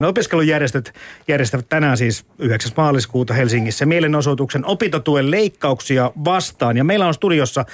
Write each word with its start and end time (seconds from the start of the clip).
Me 0.00 0.06
opiskelujärjestöt 0.06 0.94
järjestävät 1.28 1.68
tänään 1.68 1.96
siis 1.96 2.26
9. 2.38 2.72
maaliskuuta 2.76 3.34
Helsingissä 3.34 3.86
mielenosoituksen 3.86 4.66
opintotuen 4.66 5.30
leikkauksia 5.30 6.12
vastaan. 6.24 6.76
Ja 6.76 6.84
meillä 6.84 7.06
on 7.06 7.14
studiossa 7.14 7.64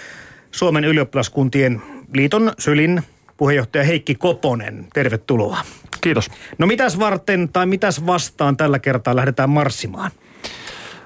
Suomen 0.50 0.84
ylioppilaskuntien 0.84 1.83
liiton 2.15 2.52
Sylin 2.58 3.02
puheenjohtaja 3.36 3.84
Heikki 3.84 4.15
Koponen. 4.15 4.86
Tervetuloa. 4.94 5.58
Kiitos. 6.00 6.31
No 6.58 6.67
mitäs 6.67 6.99
varten 6.99 7.49
tai 7.49 7.67
mitäs 7.67 8.07
vastaan 8.07 8.56
tällä 8.56 8.79
kertaa 8.79 9.16
lähdetään 9.16 9.50
marssimaan? 9.50 10.11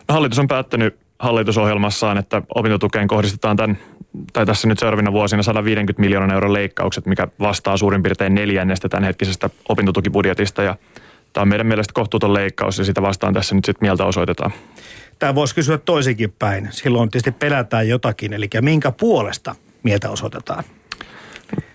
No, 0.08 0.14
hallitus 0.14 0.38
on 0.38 0.48
päättänyt 0.48 0.96
hallitusohjelmassaan, 1.18 2.18
että 2.18 2.42
opintotukeen 2.54 3.08
kohdistetaan 3.08 3.56
tämän, 3.56 3.78
tai 4.32 4.46
tässä 4.46 4.68
nyt 4.68 4.78
seuraavina 4.78 5.12
vuosina 5.12 5.42
150 5.42 6.00
miljoonan 6.00 6.30
euron 6.30 6.52
leikkaukset, 6.52 7.06
mikä 7.06 7.28
vastaa 7.40 7.76
suurin 7.76 8.02
piirtein 8.02 8.34
neljännestä 8.34 8.88
tämänhetkisestä 8.88 9.50
opintotukibudjetista. 9.68 10.62
Ja 10.62 10.76
tämä 11.32 11.42
on 11.42 11.48
meidän 11.48 11.66
mielestä 11.66 11.92
kohtuuton 11.92 12.34
leikkaus 12.34 12.78
ja 12.78 12.84
sitä 12.84 13.02
vastaan 13.02 13.34
tässä 13.34 13.54
nyt 13.54 13.64
sitten 13.64 13.86
mieltä 13.86 14.04
osoitetaan. 14.04 14.52
Tämä 15.18 15.34
voisi 15.34 15.54
kysyä 15.54 15.78
toisinkin 15.78 16.32
päin. 16.38 16.68
Silloin 16.70 17.10
tietysti 17.10 17.32
pelätään 17.32 17.88
jotakin, 17.88 18.32
eli 18.32 18.48
minkä 18.60 18.92
puolesta 18.92 19.54
mieltä 19.82 20.10
osoitetaan? 20.10 20.64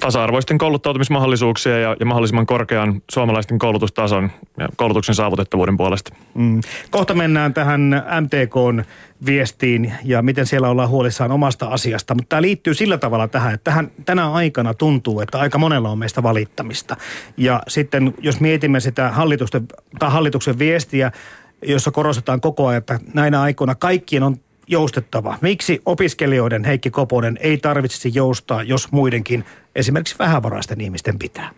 Tasa-arvoisten 0.02 0.58
kouluttautumismahdollisuuksia 0.58 1.80
ja, 1.80 1.96
ja 2.00 2.06
mahdollisimman 2.06 2.46
korkean 2.46 3.02
suomalaisten 3.12 3.60
koulutustason 3.60 4.32
ja 4.60 4.70
koulutuksen 4.76 5.16
saavutettavuuden 5.16 5.78
puolesta. 5.78 6.16
Mm. 6.34 6.62
Kohta 6.92 7.14
mennään 7.14 7.54
tähän 7.54 8.04
MTKn 8.22 8.84
viestiin 9.26 9.94
ja 10.04 10.22
miten 10.22 10.46
siellä 10.46 10.70
ollaan 10.70 10.90
huolissaan 10.90 11.32
omasta 11.32 11.68
asiasta. 11.68 12.16
Mutta 12.16 12.30
tämä 12.30 12.42
liittyy 12.42 12.74
sillä 12.74 12.98
tavalla 12.98 13.28
tähän, 13.28 13.54
että 13.54 13.64
tähän, 13.64 13.92
tänä 14.06 14.32
aikana 14.32 14.74
tuntuu, 14.74 15.20
että 15.20 15.40
aika 15.40 15.58
monella 15.58 15.90
on 15.90 16.00
meistä 16.00 16.24
valittamista. 16.24 16.98
Ja 17.38 17.62
sitten 17.68 18.14
jos 18.20 18.40
mietimme 18.40 18.80
sitä 18.80 19.10
hallitusten, 19.10 19.68
tai 20.00 20.12
hallituksen 20.12 20.60
viestiä, 20.60 21.12
jossa 21.62 21.92
korostetaan 21.92 22.42
koko 22.42 22.68
ajan, 22.68 22.78
että 22.78 23.00
näinä 23.14 23.42
aikoina 23.42 23.76
kaikkien 23.76 24.24
on 24.24 24.38
joustettava. 24.68 25.38
Miksi 25.42 25.82
opiskelijoiden 25.86 26.64
Heikki 26.64 26.90
Koponen 26.90 27.38
ei 27.42 27.58
tarvitsisi 27.58 28.12
joustaa, 28.14 28.64
jos 28.64 28.92
muidenkin, 28.92 29.46
esimerkiksi 29.76 30.16
vähävaraisten 30.20 30.82
ihmisten 30.82 31.20
pitää? 31.20 31.50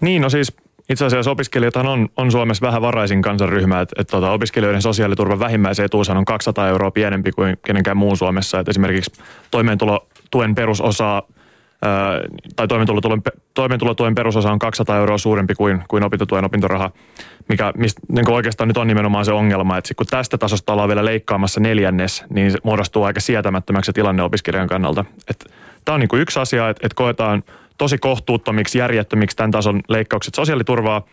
Niin, 0.00 0.22
no 0.22 0.30
siis 0.30 0.52
itse 0.90 1.04
asiassa 1.04 1.30
opiskelijathan 1.30 1.86
on, 1.86 2.08
on 2.16 2.32
Suomessa 2.32 2.66
vähävaraisin 2.66 3.22
kansanryhmä, 3.22 3.80
että 3.80 3.94
et, 3.98 4.08
tota, 4.08 4.32
opiskelijoiden 4.32 4.82
sosiaaliturvan 4.82 5.38
vähimmäisetuushan 5.38 6.16
on 6.16 6.24
200 6.24 6.68
euroa 6.68 6.90
pienempi 6.90 7.32
kuin 7.32 7.56
kenenkään 7.66 7.96
muun 7.96 8.16
Suomessa. 8.16 8.58
Et 8.58 8.68
esimerkiksi 8.68 9.12
toimeentulotuen 9.50 10.54
perusosaa 10.54 11.22
tai 12.56 12.68
toimeentulotuen, 12.68 13.22
toimeentulotuen 13.54 14.14
perusosa 14.14 14.52
on 14.52 14.58
200 14.58 14.96
euroa 14.96 15.18
suurempi 15.18 15.54
kuin, 15.54 15.84
kuin 15.88 16.04
opintotuen 16.04 16.44
opintoraha, 16.44 16.90
mikä 17.48 17.72
mistä, 17.76 18.00
niin 18.08 18.30
oikeastaan 18.30 18.68
nyt 18.68 18.76
on 18.76 18.86
nimenomaan 18.86 19.24
se 19.24 19.32
ongelma, 19.32 19.76
että 19.76 19.94
kun 19.94 20.06
tästä 20.06 20.38
tasosta 20.38 20.72
ollaan 20.72 20.88
vielä 20.88 21.04
leikkaamassa 21.04 21.60
neljännes, 21.60 22.24
niin 22.30 22.50
se 22.50 22.58
muodostuu 22.62 23.02
aika 23.02 23.20
sietämättömäksi 23.20 23.92
tilanne 23.92 24.22
opiskelijan 24.22 24.68
kannalta. 24.68 25.04
Tämä 25.84 25.94
on 25.94 26.00
niin 26.00 26.08
kuin 26.08 26.22
yksi 26.22 26.40
asia, 26.40 26.68
että, 26.68 26.86
että 26.86 26.96
koetaan 26.96 27.42
tosi 27.78 27.98
kohtuuttomiksi, 27.98 28.78
järjettömiksi 28.78 29.36
tämän 29.36 29.50
tason 29.50 29.80
leikkaukset 29.88 30.34
sosiaaliturvaa. 30.34 31.06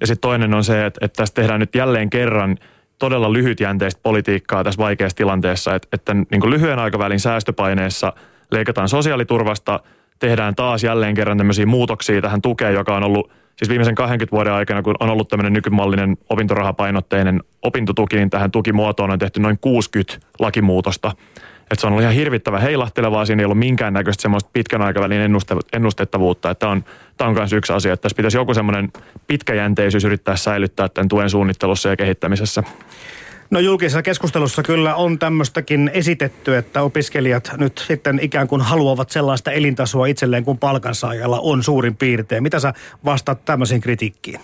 Ja 0.00 0.06
sitten 0.06 0.28
toinen 0.28 0.54
on 0.54 0.64
se, 0.64 0.86
että, 0.86 1.04
että 1.04 1.16
tästä 1.16 1.34
tehdään 1.34 1.60
nyt 1.60 1.74
jälleen 1.74 2.10
kerran 2.10 2.56
todella 2.98 3.32
lyhytjänteistä 3.32 4.00
politiikkaa 4.02 4.64
tässä 4.64 4.78
vaikeassa 4.78 5.16
tilanteessa, 5.16 5.74
että, 5.74 5.88
että 5.92 6.14
niin 6.14 6.40
kuin 6.40 6.50
lyhyen 6.50 6.78
aikavälin 6.78 7.20
säästöpaineessa 7.20 8.12
leikataan 8.50 8.88
sosiaaliturvasta– 8.88 9.80
tehdään 10.18 10.54
taas 10.54 10.84
jälleen 10.84 11.14
kerran 11.14 11.38
tämmöisiä 11.38 11.66
muutoksia 11.66 12.22
tähän 12.22 12.42
tukeen, 12.42 12.74
joka 12.74 12.96
on 12.96 13.02
ollut 13.02 13.30
siis 13.56 13.68
viimeisen 13.68 13.94
20 13.94 14.30
vuoden 14.36 14.52
aikana, 14.52 14.82
kun 14.82 14.94
on 15.00 15.10
ollut 15.10 15.28
tämmöinen 15.28 15.52
nykymallinen 15.52 16.16
opintorahapainotteinen 16.28 17.40
opintotuki, 17.62 18.16
niin 18.16 18.30
tähän 18.30 18.50
tukimuotoon 18.50 19.10
on 19.10 19.18
tehty 19.18 19.40
noin 19.40 19.58
60 19.60 20.26
lakimuutosta. 20.38 21.12
Että 21.60 21.80
se 21.80 21.86
on 21.86 21.92
ollut 21.92 22.02
ihan 22.02 22.14
hirvittävä 22.14 22.58
heilahtelevaa, 22.58 23.26
siinä 23.26 23.40
ei 23.40 23.44
ollut 23.44 23.58
minkäännäköistä 23.58 24.22
semmoista 24.22 24.50
pitkän 24.52 24.82
aikavälin 24.82 25.20
ennustettavuutta. 25.72 26.54
Tämä 26.54 26.72
on, 26.72 26.84
tämä 27.16 27.28
on 27.28 27.34
myös 27.34 27.52
yksi 27.52 27.72
asia, 27.72 27.92
että 27.92 28.02
tässä 28.02 28.16
pitäisi 28.16 28.36
joku 28.36 28.54
semmoinen 28.54 28.92
pitkäjänteisyys 29.26 30.04
yrittää 30.04 30.36
säilyttää 30.36 30.88
tämän 30.88 31.08
tuen 31.08 31.30
suunnittelussa 31.30 31.88
ja 31.88 31.96
kehittämisessä. 31.96 32.62
No 33.50 33.60
julkisessa 33.60 34.02
keskustelussa 34.02 34.62
kyllä 34.62 34.94
on 34.94 35.18
tämmöistäkin 35.18 35.90
esitetty, 35.94 36.56
että 36.56 36.82
opiskelijat 36.82 37.50
nyt 37.56 37.84
sitten 37.86 38.18
ikään 38.22 38.48
kuin 38.48 38.60
haluavat 38.60 39.10
sellaista 39.10 39.50
elintasoa 39.50 40.06
itselleen 40.06 40.44
kuin 40.44 40.58
palkansaajalla 40.58 41.40
on 41.40 41.62
suurin 41.62 41.96
piirtein. 41.96 42.42
Mitä 42.42 42.60
sä 42.60 42.72
vastaat 43.04 43.44
tämmöisiin 43.44 43.80
kritiikkiin? 43.80 44.40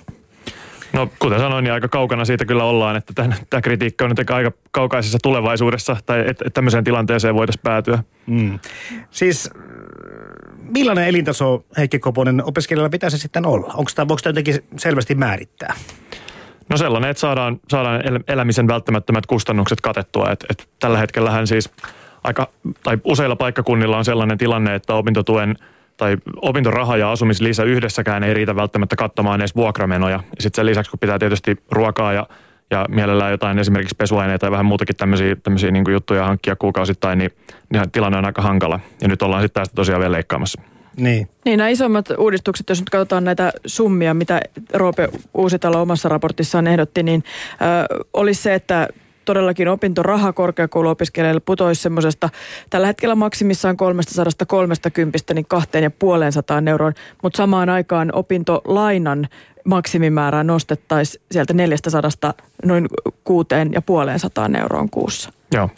No 0.93 1.09
kuten 1.19 1.39
sanoin, 1.39 1.65
niin 1.65 1.72
aika 1.72 1.89
kaukana 1.89 2.25
siitä 2.25 2.44
kyllä 2.44 2.65
ollaan, 2.65 2.97
että 2.97 3.12
tämä 3.50 3.62
kritiikka 3.62 4.05
on 4.05 4.10
nyt 4.10 4.31
aika 4.31 4.53
kaukaisessa 4.71 5.19
tulevaisuudessa, 5.22 5.97
tai 6.06 6.25
että 6.27 6.44
et 6.47 6.55
tämmöiseen 6.55 6.84
tilanteeseen 6.84 7.34
voitaisiin 7.34 7.62
päätyä. 7.62 8.03
Mm. 8.27 8.59
Siis 9.10 9.50
millainen 10.75 11.09
elintaso 11.09 11.65
Heikki 11.77 11.99
Koponen 11.99 12.44
opiskelijalla 12.44 12.91
pitäisi 12.91 13.19
sitten 13.19 13.47
olla? 13.47 13.66
Onko 13.66 13.91
tämä, 13.94 14.09
voiko 14.09 14.21
tämä 14.22 14.31
jotenkin 14.31 14.65
selvästi 14.77 15.15
määrittää? 15.15 15.75
No 16.71 16.77
sellainen, 16.77 17.11
että 17.11 17.21
saadaan, 17.21 17.61
saadaan 17.69 18.01
elämisen 18.29 18.69
välttämättömät 18.69 19.27
kustannukset 19.27 19.81
katettua. 19.81 20.31
Et, 20.31 20.47
et 20.51 20.69
tällä 20.81 20.99
hetkellähän 20.99 21.47
siis 21.47 21.71
aika, 22.25 22.49
tai 22.83 22.99
useilla 23.05 23.37
paikkakunnilla 23.37 23.99
on 23.99 24.05
sellainen 24.05 24.39
tilanne, 24.39 24.75
että 24.75 24.95
opintotuen 24.95 25.57
tai 25.97 26.17
opintoraha 26.37 26.97
ja 26.97 27.13
asumislisä 27.13 27.65
yhdessäkään 27.65 28.25
ei 28.25 28.35
riitä 28.35 28.57
välttämättä 28.57 28.97
kattamaan 28.97 29.41
edes 29.41 29.57
vuokramenoja. 29.57 30.17
Ja 30.17 30.43
sitten 30.43 30.57
sen 30.57 30.67
lisäksi, 30.67 30.91
kun 30.91 30.99
pitää 30.99 31.19
tietysti 31.19 31.57
ruokaa 31.71 32.13
ja, 32.13 32.27
ja 32.71 32.87
mielellään 32.89 33.31
jotain 33.31 33.59
esimerkiksi 33.59 33.97
pesuaineita 33.99 34.47
ja 34.47 34.51
vähän 34.51 34.67
muutakin 34.67 34.97
tämmöisiä, 34.97 35.37
tämmöisiä 35.37 35.71
niin 35.71 35.85
juttuja 35.93 36.27
hankkia 36.27 36.57
kuukausittain, 36.57 37.19
niin, 37.19 37.31
niin 37.73 37.91
tilanne 37.91 38.19
on 38.19 38.25
aika 38.25 38.43
hankala. 38.43 38.81
Ja 39.03 39.09
nyt 39.09 39.23
ollaan 39.23 39.43
sitten 39.43 39.61
tästä 39.61 39.75
tosiaan 39.75 40.01
vielä 40.01 40.13
leikkaamassa. 40.13 40.63
Niin. 41.00 41.28
Niin 41.44 41.59
nämä 41.59 41.69
isommat 41.69 42.06
uudistukset, 42.19 42.69
jos 42.69 42.81
nyt 42.81 42.91
katsotaan 42.91 43.25
näitä 43.25 43.53
summia, 43.66 44.15
mitä 44.15 44.41
Roope 44.72 45.09
Uusitalo 45.34 45.83
omassa 45.83 46.09
raportissaan 46.09 46.66
ehdotti, 46.66 47.03
niin 47.03 47.25
äh, 47.53 47.99
olisi 48.12 48.43
se, 48.43 48.55
että 48.55 48.88
todellakin 49.25 49.69
opintoraha 49.69 50.33
korkeakouluopiskelijalle 50.33 51.41
putoisi 51.41 51.83
semmoisesta 51.83 52.28
tällä 52.71 52.87
hetkellä 52.87 53.15
maksimissaan 53.15 53.77
330 53.77 55.34
niin 55.34 55.47
kahteen 55.49 55.84
ja 55.84 55.91
puoleen 55.91 56.33
sataan 56.33 56.69
euroon, 56.69 56.93
mutta 57.22 57.37
samaan 57.37 57.69
aikaan 57.69 58.15
opintolainan 58.15 59.28
maksimimäärää 59.65 60.44
nostettaisiin 60.44 61.22
sieltä 61.33 61.53
400 61.53 62.34
noin 62.65 62.89
kuuteen 63.25 63.72
ja 63.72 63.83
puoleen 63.83 64.19
sataan 64.19 64.56
euroon 64.56 64.91
kuussa. 64.91 65.33
Joo 65.55 65.71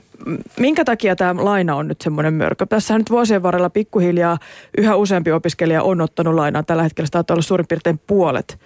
minkä 0.61 0.85
takia 0.85 1.17
tämä 1.17 1.45
laina 1.45 1.77
on 1.77 1.89
nyt 1.89 2.01
semmoinen 2.01 2.35
mörkö? 2.35 2.67
Tässä 2.67 2.99
nyt 2.99 3.11
vuosien 3.11 3.43
varrella 3.43 3.71
pikkuhiljaa 3.71 4.39
yhä 4.79 4.97
useampi 4.97 5.33
opiskelija 5.33 5.83
on 5.83 6.01
ottanut 6.01 6.35
lainaa. 6.35 6.63
Tällä 6.63 6.83
hetkellä 6.83 7.07
sitä 7.07 7.25
olla 7.31 7.43
suurin 7.43 7.67
piirtein 7.67 8.01
puolet 8.07 8.59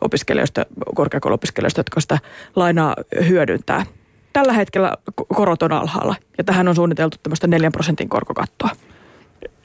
opiskelijoista, 0.00 0.66
korkeakouluopiskelijoista, 0.94 1.78
jotka 1.78 2.00
sitä 2.00 2.18
lainaa 2.56 2.96
hyödyntää. 3.28 3.86
Tällä 4.32 4.52
hetkellä 4.52 4.96
korot 5.34 5.62
on 5.62 5.72
alhaalla 5.72 6.14
ja 6.38 6.44
tähän 6.44 6.68
on 6.68 6.74
suunniteltu 6.74 7.16
tämmöistä 7.22 7.46
4 7.46 7.70
prosentin 7.70 8.08
korkokattoa. 8.08 8.70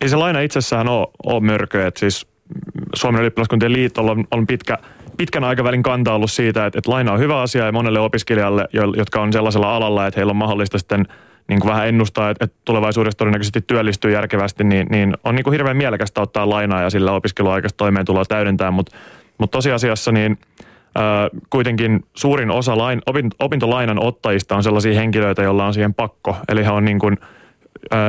Ei 0.02 0.10
se 0.10 0.16
laina 0.16 0.40
itsessään 0.40 0.88
ole, 0.88 1.08
ole 1.26 1.40
mörkö. 1.40 1.88
Että 1.88 2.00
siis 2.00 2.28
Suomen 2.96 3.20
ylioppilaskuntien 3.20 3.74
liitolla 3.74 4.12
on, 4.12 4.26
on 4.32 4.48
pitkä, 4.48 4.78
pitkän 5.18 5.44
aikavälin 5.44 5.84
kanta 5.84 6.14
ollut 6.14 6.32
siitä, 6.32 6.66
että, 6.66 6.80
että 6.80 6.92
laina 6.92 7.12
on 7.12 7.20
hyvä 7.20 7.42
asia 7.42 7.66
ja 7.66 7.72
monelle 7.72 8.00
opiskelijalle, 8.00 8.68
jotka 8.98 9.22
on 9.22 9.34
sellaisella 9.34 9.76
alalla, 9.76 10.08
että 10.08 10.20
heillä 10.20 10.32
on 10.32 10.38
mahdollista 10.38 10.78
sitten– 10.78 11.06
niin 11.50 11.60
kuin 11.60 11.72
vähän 11.72 11.88
ennustaa, 11.88 12.30
että, 12.30 12.48
tulevaisuudessa 12.66 13.18
todennäköisesti 13.18 13.62
työllistyy 13.62 14.12
järkevästi, 14.12 14.64
niin, 14.64 14.88
niin 14.90 15.18
on 15.24 15.36
niin 15.36 15.44
kuin 15.44 15.52
hirveän 15.52 15.78
mielekästä 15.78 16.22
ottaa 16.22 16.50
lainaa 16.50 16.82
ja 16.82 16.90
sillä 16.90 17.12
opiskeluaikaista 17.12 17.78
toimeentuloa 17.78 18.26
täydentää, 18.26 18.72
mutta 18.72 18.96
mut 19.38 19.52
tosiasiassa 19.52 20.12
niin 20.12 20.38
kuitenkin 21.50 22.06
suurin 22.14 22.52
osa 22.52 22.78
lain, 22.78 23.02
opintolainan 23.40 24.04
ottajista 24.04 24.56
on 24.56 24.64
sellaisia 24.64 25.00
henkilöitä, 25.00 25.44
joilla 25.44 25.66
on 25.66 25.74
siihen 25.74 25.94
pakko, 25.94 26.38
eli 26.48 26.66
he 26.66 26.70
on 26.70 26.86
niin 26.86 27.00
kuin, 27.00 27.18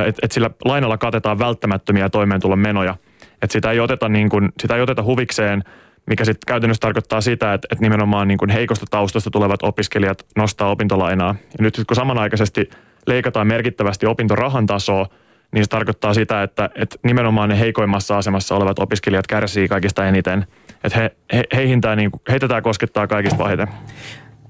että 0.05 0.19
et 0.23 0.31
sillä 0.31 0.49
lainalla 0.65 0.97
katetaan 0.97 1.39
välttämättömiä 1.39 2.09
toimeentulon 2.09 2.59
menoja, 2.59 2.95
että 3.41 3.53
sitä 3.53 3.71
ei 3.71 3.79
oteta, 3.79 4.09
niin 4.09 4.29
kuin, 4.29 4.49
sitä 4.59 4.75
ei 4.75 4.81
oteta 4.81 5.03
huvikseen, 5.03 5.63
mikä 6.05 6.25
sitten 6.25 6.47
käytännössä 6.47 6.81
tarkoittaa 6.81 7.21
sitä, 7.21 7.53
että, 7.53 7.67
että 7.71 7.83
nimenomaan 7.83 8.27
niin 8.27 8.37
kuin 8.37 8.49
heikosta 8.49 8.85
taustasta 8.89 9.29
tulevat 9.29 9.63
opiskelijat 9.63 10.25
nostaa 10.35 10.69
opintolainaa. 10.69 11.35
Ja 11.57 11.57
nyt 11.63 11.83
kun 11.87 11.95
samanaikaisesti 11.95 12.69
leikataan 13.07 13.47
merkittävästi 13.47 14.05
opintorahan 14.05 14.65
tasoa, 14.65 15.07
niin 15.51 15.65
se 15.65 15.69
tarkoittaa 15.69 16.13
sitä, 16.13 16.43
että, 16.43 16.69
että 16.75 16.97
nimenomaan 17.03 17.49
ne 17.49 17.59
heikoimmassa 17.59 18.17
asemassa 18.17 18.55
olevat 18.55 18.79
opiskelijat 18.79 19.27
kärsii 19.27 19.67
kaikista 19.67 20.07
eniten. 20.07 20.45
Että 20.83 20.99
he, 20.99 21.15
he, 21.33 21.43
heihin 21.53 21.81
tämä, 21.81 21.95
niin, 21.95 22.11
heitä 22.29 22.47
tämä 22.47 22.61
koskettaa 22.61 23.07
kaikista 23.07 23.37
pahiten. 23.37 23.67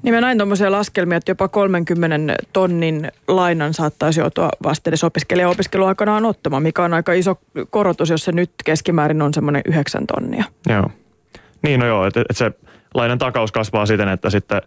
Niin 0.03 0.13
mä 0.13 0.21
näin 0.21 0.37
tuommoisia 0.37 0.71
laskelmia, 0.71 1.17
että 1.17 1.31
jopa 1.31 1.47
30 1.47 2.35
tonnin 2.53 3.11
lainan 3.27 3.73
saattaisi 3.73 4.19
joutua 4.19 4.49
vastedes 4.63 5.03
opiskelija 5.03 5.49
opiskeluaikanaan 5.49 6.25
ottamaan, 6.25 6.63
mikä 6.63 6.83
on 6.83 6.93
aika 6.93 7.13
iso 7.13 7.39
korotus, 7.69 8.09
jos 8.09 8.25
se 8.25 8.31
nyt 8.31 8.51
keskimäärin 8.65 9.21
on 9.21 9.33
semmoinen 9.33 9.61
9 9.65 10.07
tonnia. 10.07 10.43
Joo. 10.69 10.91
Niin 11.61 11.79
no 11.79 11.85
joo, 11.85 12.05
että 12.05 12.21
et 12.29 12.37
se 12.37 12.51
lainan 12.93 13.17
takaus 13.17 13.51
kasvaa 13.51 13.85
siten, 13.85 14.09
että 14.09 14.29
sitten 14.29 14.61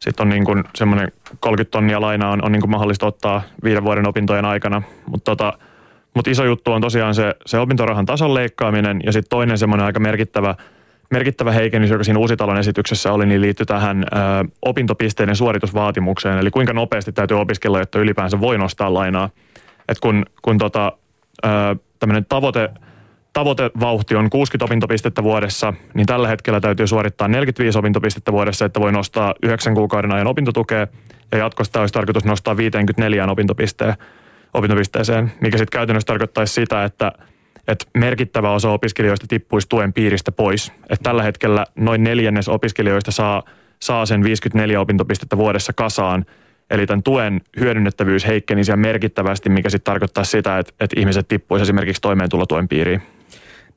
sit 0.00 0.20
on 0.20 0.28
niin 0.28 0.44
kuin 0.44 0.64
semmoinen 0.74 1.12
30 1.40 1.70
tonnia 1.70 2.00
lainaa 2.00 2.30
on, 2.30 2.44
on 2.44 2.52
niin 2.52 2.60
kuin 2.60 2.70
mahdollista 2.70 3.06
ottaa 3.06 3.42
viiden 3.64 3.84
vuoden 3.84 4.08
opintojen 4.08 4.44
aikana. 4.44 4.82
Mutta 5.06 5.30
tota, 5.30 5.52
mut 6.14 6.28
iso 6.28 6.44
juttu 6.44 6.72
on 6.72 6.80
tosiaan 6.80 7.14
se, 7.14 7.34
se 7.46 7.58
opintorahan 7.58 8.06
tason 8.06 8.34
leikkaaminen 8.34 9.00
ja 9.04 9.12
sitten 9.12 9.30
toinen 9.30 9.58
semmoinen 9.58 9.86
aika 9.86 10.00
merkittävä, 10.00 10.54
merkittävä 11.10 11.52
heikennys, 11.52 11.90
joka 11.90 12.04
siinä 12.04 12.18
Uusitalon 12.18 12.58
esityksessä 12.58 13.12
oli, 13.12 13.26
niin 13.26 13.40
liittyy 13.40 13.66
tähän 13.66 14.04
ö, 14.04 14.16
opintopisteiden 14.62 15.36
suoritusvaatimukseen. 15.36 16.38
Eli 16.38 16.50
kuinka 16.50 16.72
nopeasti 16.72 17.12
täytyy 17.12 17.40
opiskella, 17.40 17.78
jotta 17.78 17.98
ylipäänsä 17.98 18.40
voi 18.40 18.58
nostaa 18.58 18.94
lainaa. 18.94 19.30
Et 19.88 20.00
kun, 20.00 20.26
kun 20.42 20.58
tota, 20.58 20.92
tämmöinen 21.98 22.26
tavoite– 22.28 22.68
tavoitevauhti 23.32 24.14
on 24.14 24.30
60 24.30 24.64
opintopistettä 24.64 25.22
vuodessa, 25.22 25.74
niin 25.94 26.06
tällä 26.06 26.28
hetkellä 26.28 26.60
täytyy 26.60 26.86
suorittaa 26.86 27.28
45 27.28 27.78
opintopistettä 27.78 28.32
vuodessa, 28.32 28.64
että 28.64 28.80
voi 28.80 28.92
nostaa 28.92 29.34
9 29.42 29.74
kuukauden 29.74 30.12
ajan 30.12 30.26
opintotukea, 30.26 30.86
ja 31.32 31.38
jatkosta 31.38 31.80
olisi 31.80 31.94
tarkoitus 31.94 32.24
nostaa 32.24 32.56
54 32.56 33.26
opintopisteen, 33.26 33.94
opintopisteeseen, 34.54 35.32
mikä 35.40 35.58
sitten 35.58 35.78
käytännössä 35.78 36.06
tarkoittaisi 36.06 36.54
sitä, 36.54 36.84
että, 36.84 37.12
että 37.68 37.84
merkittävä 37.94 38.52
osa 38.52 38.70
opiskelijoista 38.70 39.26
tippuisi 39.28 39.68
tuen 39.68 39.92
piiristä 39.92 40.32
pois. 40.32 40.72
Että 40.90 41.02
tällä 41.02 41.22
hetkellä 41.22 41.66
noin 41.76 42.04
neljännes 42.04 42.48
opiskelijoista 42.48 43.10
saa, 43.10 43.42
saa 43.80 44.06
sen 44.06 44.24
54 44.24 44.80
opintopistettä 44.80 45.36
vuodessa 45.36 45.72
kasaan, 45.72 46.26
Eli 46.70 46.86
tämän 46.86 47.02
tuen 47.02 47.40
hyödynnettävyys 47.60 48.26
heikkenisi 48.26 48.76
merkittävästi, 48.76 49.48
mikä 49.48 49.70
sitten 49.70 49.92
tarkoittaa 49.92 50.24
sitä, 50.24 50.58
että, 50.58 50.72
että 50.80 51.00
ihmiset 51.00 51.28
tippuisivat 51.28 51.66
esimerkiksi 51.66 52.02
toimeentulotuen 52.02 52.68
piiriin. 52.68 53.02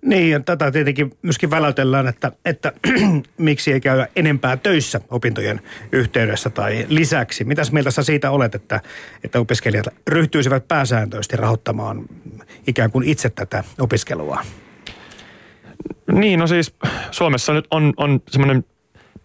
Niin, 0.01 0.29
ja 0.29 0.39
tätä 0.39 0.71
tietenkin 0.71 1.11
myöskin 1.21 1.49
väläytellään, 1.49 2.07
että, 2.07 2.31
että 2.45 2.73
miksi 3.37 3.73
ei 3.73 3.81
käydä 3.81 4.07
enempää 4.15 4.57
töissä 4.57 5.01
opintojen 5.09 5.61
yhteydessä 5.91 6.49
tai 6.49 6.85
lisäksi. 6.89 7.43
Mitäs 7.43 7.71
mieltä 7.71 7.91
sä 7.91 8.03
siitä 8.03 8.31
olet, 8.31 8.55
että, 8.55 8.81
että 9.23 9.39
opiskelijat 9.39 9.87
ryhtyisivät 10.07 10.67
pääsääntöisesti 10.67 11.37
rahoittamaan 11.37 12.05
ikään 12.67 12.91
kuin 12.91 13.07
itse 13.07 13.29
tätä 13.29 13.63
opiskelua? 13.79 14.41
Niin, 16.11 16.39
no 16.39 16.47
siis 16.47 16.75
Suomessa 17.11 17.53
nyt 17.53 17.67
on, 17.71 17.93
on 17.97 18.21
semmoinen 18.29 18.65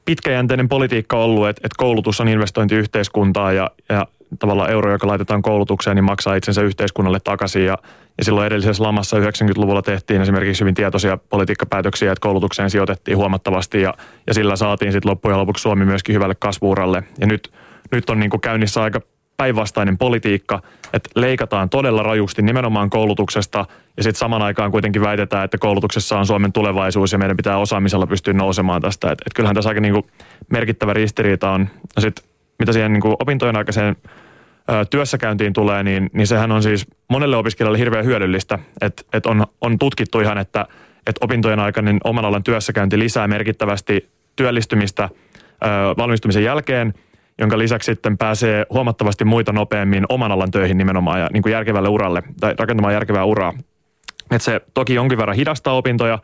pitkäjänteinen 0.05 0.69
politiikka 0.69 1.17
ollut, 1.17 1.49
että, 1.49 1.61
että 1.65 1.75
koulutus 1.79 2.21
on 2.21 2.29
investointi 2.29 2.75
yhteiskuntaa 2.75 3.53
ja, 3.53 3.71
ja 3.89 4.07
tavallaan 4.39 4.71
euro, 4.71 4.93
joka 4.93 5.07
laitetaan 5.07 5.43
koulutukseen, 5.43 5.97
niin 5.97 6.05
maksaa 6.05 6.35
itsensä 6.35 6.63
yhteiskunnalle 6.63 7.21
takaisin. 7.25 7.65
Ja, 7.65 7.79
ja 8.19 8.25
silloin 8.25 8.47
edellisessä 8.47 8.83
lamassa 8.83 9.19
90-luvulla 9.19 9.83
tehtiin 9.83 10.23
esimerkiksi 10.23 10.61
hyvin 10.61 10.75
tietoisia 10.75 11.19
politiikkapäätöksiä, 11.31 12.13
että 12.13 12.23
koulutukseen 12.23 12.71
sijoitettiin 12.71 13.17
huomattavasti 13.17 13.83
ja, 13.83 13.95
ja 14.27 14.35
sillä 14.35 14.57
saatiin 14.57 14.93
sitten 14.93 15.11
loppujen 15.11 15.39
lopuksi 15.39 15.63
Suomi 15.63 15.85
myöskin 15.85 16.15
hyvälle 16.15 16.35
kasvuuralle. 16.39 17.03
Ja 17.21 17.27
nyt, 17.27 17.53
nyt 17.93 18.11
on 18.11 18.21
niin 18.21 18.31
kuin 18.31 18.41
käynnissä 18.41 18.83
aika 18.83 19.01
päinvastainen 19.39 19.99
politiikka, 19.99 20.63
että 20.93 21.11
leikataan 21.15 21.71
todella 21.71 22.03
rajusti 22.03 22.43
nimenomaan 22.43 22.91
koulutuksesta 22.91 23.67
ja 23.97 24.03
sitten 24.03 24.19
saman 24.19 24.43
aikaan 24.43 24.71
kuitenkin 24.71 25.03
väitetään, 25.03 25.45
että 25.45 25.59
koulutuksessa 25.59 26.19
on 26.19 26.27
Suomen 26.27 26.53
tulevaisuus 26.53 27.13
ja 27.13 27.19
meidän 27.19 27.37
pitää 27.37 27.59
osaamisella 27.59 28.07
pystyä 28.07 28.33
nousemaan 28.33 28.83
tästä. 28.83 29.13
Että 29.13 29.25
et 29.27 29.35
kyllähän 29.35 29.55
tässä 29.55 29.71
aika 29.71 29.81
niinku 29.81 30.11
merkittävä 30.51 30.93
ristiriita 30.93 31.51
on. 31.51 31.69
Ja 31.97 32.03
sitten 32.03 32.25
mitä 32.59 32.73
siihen 32.73 32.93
niinku 32.93 33.17
opintojen 33.21 33.57
aikaiseen 33.57 33.97
ö, 34.71 34.85
työssäkäyntiin 34.91 35.53
tulee, 35.53 35.83
niin, 35.83 36.11
niin 36.13 36.27
sehän 36.27 36.53
on 36.53 36.63
siis 36.63 36.87
monelle 37.09 37.37
opiskelijalle 37.37 37.79
hirveän 37.79 38.05
hyödyllistä. 38.05 38.59
Että 38.81 39.03
et 39.13 39.27
on, 39.27 39.47
on 39.61 39.79
tutkittu 39.79 40.21
ihan, 40.21 40.39
että 40.39 40.67
et 41.07 41.17
opintojen 41.21 41.61
aikainen 41.61 41.99
oman 42.05 42.25
alan 42.25 42.43
työssäkäynti 42.43 42.99
lisää 42.99 43.29
merkittävästi 43.29 44.09
työllistymistä 44.37 45.05
ö, 45.05 45.67
valmistumisen 45.97 46.45
jälkeen– 46.45 46.95
jonka 47.39 47.59
lisäksi 47.59 47.93
sitten 47.93 48.19
pääsee 48.19 48.67
huomattavasti 48.71 49.25
muita 49.25 49.53
nopeammin 49.53 50.05
oman 50.09 50.33
alan 50.33 50.51
töihin 50.51 50.79
nimenomaan 50.79 51.21
ja 51.21 51.29
niin 51.33 51.43
kuin 51.43 51.53
järkevälle 51.53 51.89
uralle 51.89 52.23
tai 52.41 52.55
rakentamaan 52.59 52.95
järkevää 52.95 53.25
uraa. 53.25 53.53
Et 54.31 54.43
se 54.43 54.61
toki 54.75 54.95
jonkin 54.95 55.19
verran 55.19 55.37
hidastaa 55.37 55.75
opintoja, 55.75 56.19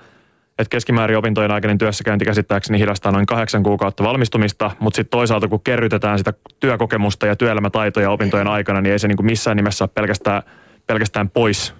että 0.58 0.70
keskimäärin 0.70 1.18
opintojen 1.18 1.50
aikainen 1.50 1.78
työssäkäynti 1.78 2.24
käsittääkseni 2.24 2.78
hidastaa 2.78 3.12
noin 3.12 3.26
kahdeksan 3.26 3.62
kuukautta 3.62 4.04
valmistumista, 4.04 4.70
mutta 4.78 4.96
sitten 4.96 5.10
toisaalta 5.10 5.48
kun 5.48 5.60
kerrytetään 5.64 6.18
sitä 6.18 6.32
työkokemusta 6.60 7.26
ja 7.26 7.36
työelämätaitoja 7.36 8.10
opintojen 8.10 8.48
aikana, 8.48 8.80
niin 8.80 8.92
ei 8.92 8.98
se 8.98 9.08
niin 9.08 9.16
kuin 9.16 9.26
missään 9.26 9.56
nimessä 9.56 9.84
ole 9.84 9.90
pelkästään, 9.94 10.42
pelkästään 10.86 11.30
pois 11.30 11.74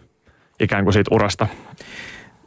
ikään 0.60 0.84
kuin 0.84 0.92
siitä 0.92 1.14
urasta 1.14 1.46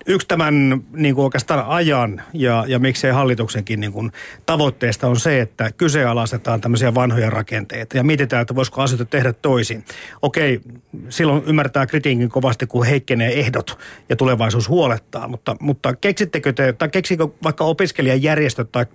yksi 0.08 0.28
tämän 0.28 0.82
niin 0.94 1.16
kuin 1.16 1.24
oikeastaan 1.24 1.66
ajan 1.68 2.22
ja, 2.34 2.66
ja 2.68 2.80
miksei 2.80 3.12
hallituksenkin 3.12 3.80
niin 3.80 3.92
kuin 3.92 4.12
tavoitteesta 4.46 5.08
on 5.08 5.20
se, 5.20 5.42
että 5.42 5.72
kyseenalaistetaan 5.72 6.62
tämmöisiä 6.62 6.96
vanhoja 6.96 7.30
rakenteita 7.30 7.98
ja 7.98 8.04
mietitään, 8.04 8.42
että 8.42 8.56
voisiko 8.56 8.82
asioita 8.82 9.06
tehdä 9.06 9.34
toisin. 9.34 9.86
Okei, 10.22 10.62
silloin 11.10 11.44
ymmärtää 11.46 11.86
kritiikin 11.86 12.30
kovasti, 12.30 12.68
kun 12.68 12.86
heikkenee 12.86 13.40
ehdot 13.40 13.80
ja 14.10 14.16
tulevaisuus 14.16 14.70
huolettaa, 14.70 15.28
mutta, 15.28 15.56
mutta 15.60 15.96
keksittekö 15.96 16.54
te, 16.54 16.74
tai 16.74 16.90
keksikö 16.90 17.28
vaikka 17.44 17.64
opiskelijajärjestöt 17.64 18.72
tai 18.72 18.86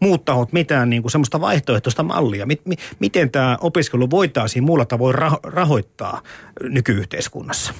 muut 0.00 0.24
tahot 0.24 0.52
mitään 0.52 0.90
niin 0.90 1.02
kuin 1.02 1.12
semmoista 1.12 1.40
vaihtoehtoista 1.40 2.02
mallia? 2.02 2.46
Mit, 2.46 2.66
mi, 2.66 2.74
miten 2.98 3.30
tämä 3.30 3.58
opiskelu 3.60 4.10
voitaisiin 4.10 4.64
muulla 4.64 4.84
tavoin 4.84 5.14
rahoittaa 5.42 6.22
nykyyhteiskunnassa? 6.62 7.74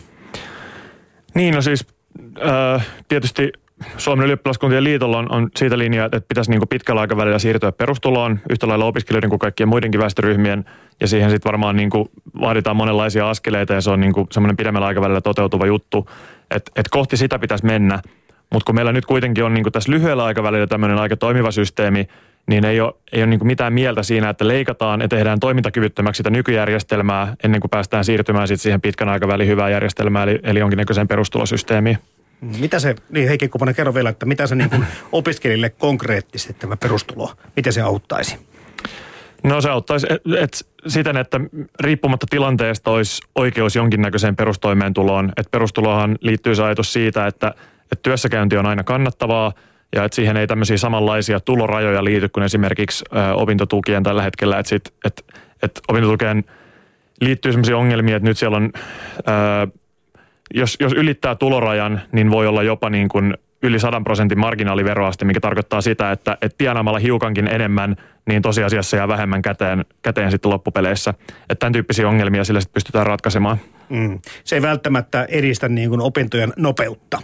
Niin, 1.34 1.54
no 1.54 1.62
siis 1.62 1.95
tietysti 3.08 3.52
Suomen 3.96 4.24
ylioppilaskuntien 4.24 4.84
liitolla 4.84 5.18
on, 5.18 5.32
on 5.32 5.48
siitä 5.56 5.78
linjaa, 5.78 6.06
että 6.06 6.20
pitäisi 6.28 6.50
niin 6.50 6.68
pitkällä 6.70 7.00
aikavälillä 7.00 7.38
siirtyä 7.38 7.72
perustuloon 7.72 8.40
yhtä 8.50 8.68
lailla 8.68 8.84
opiskelijoiden 8.84 9.30
kuin 9.30 9.38
kaikkien 9.38 9.68
muidenkin 9.68 10.00
väestöryhmien. 10.00 10.64
Ja 11.00 11.08
siihen 11.08 11.30
sitten 11.30 11.50
varmaan 11.50 11.76
niin 11.76 11.90
kuin 11.90 12.08
vaaditaan 12.40 12.76
monenlaisia 12.76 13.30
askeleita 13.30 13.74
ja 13.74 13.80
se 13.80 13.90
on 13.90 14.00
niin 14.00 14.12
semmoinen 14.30 14.56
pidemmällä 14.56 14.86
aikavälillä 14.86 15.20
toteutuva 15.20 15.66
juttu. 15.66 16.10
Että 16.50 16.70
et 16.76 16.88
kohti 16.88 17.16
sitä 17.16 17.38
pitäisi 17.38 17.66
mennä. 17.66 18.02
Mutta 18.52 18.66
kun 18.66 18.74
meillä 18.74 18.92
nyt 18.92 19.06
kuitenkin 19.06 19.44
on 19.44 19.54
niin 19.54 19.72
tässä 19.72 19.92
lyhyellä 19.92 20.24
aikavälillä 20.24 20.66
tämmöinen 20.66 20.98
aika 20.98 21.16
toimiva 21.16 21.50
systeemi, 21.50 22.08
niin 22.46 22.64
ei 22.64 22.81
ole, 22.81 22.94
ei 23.12 23.20
ole 23.22 23.26
niin 23.26 23.46
mitään 23.46 23.72
mieltä 23.72 24.02
siinä, 24.02 24.31
että 24.31 24.48
leikataan 24.48 25.00
ja 25.00 25.08
tehdään 25.08 25.40
toimintakyvyttömäksi 25.40 26.16
sitä 26.16 26.31
nykyjärjestelmää 26.31 27.37
ennen 27.44 27.60
kuin 27.60 27.70
päästään 27.70 28.04
siirtymään 28.04 28.48
sit 28.48 28.60
siihen 28.60 28.81
pitkän 28.81 29.08
aikavälin 29.08 29.48
hyvään 29.48 29.72
järjestelmään, 29.72 30.28
eli, 30.28 30.38
eli 30.43 30.58
jonkinnäköiseen 30.58 31.08
perustulosysteemiin. 31.08 31.98
Mitä 32.60 32.78
se, 32.78 32.94
niin 33.10 33.28
Heikki 33.28 33.48
Kuponen, 33.48 33.75
kerro 33.75 33.94
vielä, 33.94 34.08
että 34.08 34.26
mitä 34.26 34.46
se 34.46 34.54
niin 34.54 34.70
kuin 34.70 34.87
opiskelijalle 35.12 35.70
konkreettisesti 35.70 36.54
tämä 36.54 36.76
perustulo, 36.76 37.32
miten 37.56 37.72
se 37.72 37.81
auttaisi? 37.81 38.38
No 39.44 39.60
se 39.60 39.70
auttaisi 39.70 40.06
et, 40.10 40.22
et, 40.38 40.67
siten, 40.86 41.17
että 41.17 41.41
riippumatta 41.81 42.26
tilanteesta 42.31 42.91
olisi 42.91 43.22
oikeus 43.34 43.76
jonkinnäköiseen 43.76 44.36
perustoimeentuloon. 44.36 45.32
Et 45.36 45.50
perustulohan 45.50 46.19
liittyy 46.20 46.55
se 46.55 46.62
ajatus 46.62 46.93
siitä, 46.93 47.26
että, 47.26 47.55
että 47.82 48.03
työssäkäynti 48.03 48.56
on 48.56 48.67
aina 48.67 48.84
kannattavaa– 48.84 49.53
ja 49.96 50.05
että 50.05 50.17
siihen 50.17 50.36
ei 50.36 50.46
tämmöisiä 50.46 50.76
samanlaisia 50.76 51.41
tulorajoja 51.41 52.05
liity 52.05 52.29
kuin 52.29 52.44
esimerkiksi 52.44 53.05
ä, 53.17 53.34
opintotukien 53.34 54.03
tällä 54.03 54.22
hetkellä, 54.22 54.58
että, 54.58 54.69
sit, 54.70 54.94
että, 55.05 55.22
että 55.62 55.81
opintotukeen 55.88 56.44
liittyy 57.20 57.53
sellaisia 57.53 57.79
ongelmia, 57.79 58.17
että 58.17 58.29
nyt 58.29 58.38
siellä 58.38 58.56
on, 58.56 58.70
ä, 58.74 59.69
jos, 60.55 60.76
jos 60.81 60.93
ylittää 60.93 61.34
tulorajan, 61.34 62.03
niin 62.12 62.31
voi 62.31 62.46
olla 62.46 62.62
jopa 62.62 62.91
niin 62.91 63.08
kuin 63.08 63.34
yli 63.62 63.79
100 63.79 64.00
prosentin 64.00 64.38
marginaaliveroaste, 64.38 65.24
mikä 65.24 65.41
tarkoittaa 65.41 65.81
sitä, 65.81 66.12
että, 66.12 66.38
että 66.43 66.58
tienaamalla 66.58 66.98
hiukankin 66.98 67.46
enemmän, 67.48 67.96
niin 68.26 68.43
tosiasiassa 68.43 68.96
jää 68.96 69.08
vähemmän 69.08 69.43
käteen, 69.43 69.84
käteen 70.03 70.31
sitten 70.31 70.50
loppupeleissä. 70.50 71.15
Että 71.31 71.55
tämän 71.58 71.72
tyyppisiä 71.72 72.08
ongelmia 72.08 72.44
sillä 72.44 72.60
sitten 72.60 72.74
pystytään 72.74 73.06
ratkaisemaan. 73.06 73.58
Mm. 73.88 74.19
Se 74.44 74.56
ei 74.56 74.62
välttämättä 74.62 75.26
edistä 75.29 75.69
niin 75.69 75.88
kuin 75.88 76.00
opintojen 76.00 76.53
nopeutta 76.56 77.22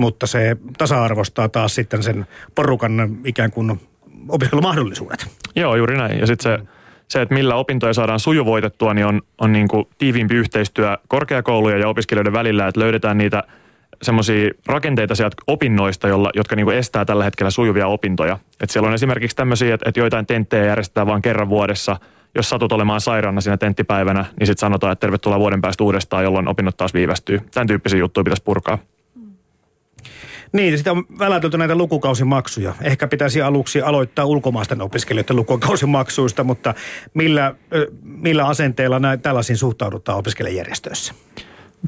mutta 0.00 0.26
se 0.26 0.56
tasa-arvostaa 0.78 1.48
taas 1.48 1.74
sitten 1.74 2.02
sen 2.02 2.26
porukan 2.54 3.18
ikään 3.24 3.50
kuin 3.50 3.80
opiskelumahdollisuudet. 4.28 5.26
Joo, 5.56 5.76
juuri 5.76 5.96
näin. 5.96 6.18
Ja 6.18 6.26
sitten 6.26 6.58
se, 6.58 6.66
se, 7.08 7.22
että 7.22 7.34
millä 7.34 7.54
opintoja 7.54 7.94
saadaan 7.94 8.20
sujuvoitettua, 8.20 8.94
niin 8.94 9.06
on, 9.06 9.22
on 9.38 9.52
niin 9.52 9.68
kuin 9.68 9.84
tiiviimpi 9.98 10.34
yhteistyö 10.34 10.98
korkeakouluja 11.08 11.78
ja 11.78 11.88
opiskelijoiden 11.88 12.32
välillä, 12.32 12.68
että 12.68 12.80
löydetään 12.80 13.18
niitä 13.18 13.42
semmoisia 14.02 14.50
rakenteita 14.66 15.14
sieltä 15.14 15.36
opinnoista, 15.46 16.08
jolla, 16.08 16.30
jotka 16.34 16.56
niin 16.56 16.66
kuin 16.66 16.76
estää 16.76 17.04
tällä 17.04 17.24
hetkellä 17.24 17.50
sujuvia 17.50 17.86
opintoja. 17.86 18.38
Et 18.60 18.70
siellä 18.70 18.88
on 18.88 18.94
esimerkiksi 18.94 19.36
tämmöisiä, 19.36 19.74
että, 19.74 19.88
että 19.88 20.00
joitain 20.00 20.26
tenttejä 20.26 20.64
järjestetään 20.64 21.06
vain 21.06 21.22
kerran 21.22 21.48
vuodessa. 21.48 21.96
Jos 22.34 22.48
satut 22.48 22.72
olemaan 22.72 23.00
sairaana 23.00 23.40
siinä 23.40 23.56
tenttipäivänä, 23.56 24.24
niin 24.38 24.46
sitten 24.46 24.60
sanotaan, 24.60 24.92
että 24.92 25.00
tervetuloa 25.00 25.38
vuoden 25.38 25.60
päästä 25.60 25.84
uudestaan, 25.84 26.24
jolloin 26.24 26.48
opinnot 26.48 26.76
taas 26.76 26.94
viivästyy. 26.94 27.40
Tämän 27.54 27.66
tyyppisiä 27.66 27.98
juttuja 27.98 28.24
pitäisi 28.24 28.42
purkaa. 28.42 28.78
Niin, 30.52 30.78
sitä 30.78 30.92
on 30.92 31.04
välätelty 31.18 31.58
näitä 31.58 31.74
lukukausimaksuja. 31.74 32.74
Ehkä 32.82 33.08
pitäisi 33.08 33.42
aluksi 33.42 33.82
aloittaa 33.82 34.24
ulkomaisten 34.24 34.82
opiskelijoiden 34.82 35.36
lukukausimaksuista, 35.36 36.44
mutta 36.44 36.74
millä, 37.14 37.54
millä 38.02 38.46
asenteella 38.46 38.98
näin, 38.98 39.20
tällaisiin 39.20 39.56
suhtaudutaan 39.56 40.18
opiskelijajärjestöissä? 40.18 41.14